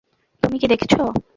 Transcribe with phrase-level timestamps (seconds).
[0.43, 0.93] তুমি কী দেখছ?